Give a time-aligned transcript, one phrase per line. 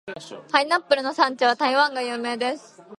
[0.51, 2.81] パイナップルの産地は台湾が有名です。